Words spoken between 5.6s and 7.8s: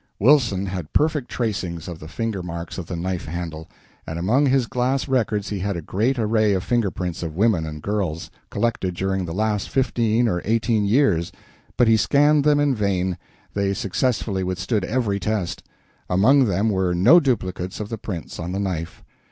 a great array of finger prints of women